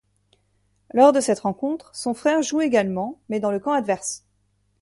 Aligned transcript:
Lors 0.95 1.13
de 1.13 1.19
cette 1.19 1.41
rencontre, 1.41 1.93
son 1.95 2.15
frère 2.15 2.41
joue 2.41 2.61
également 2.61 3.19
mais 3.29 3.39
dans 3.39 3.51
le 3.51 3.59
camp 3.59 3.73
adverse. 3.73 4.25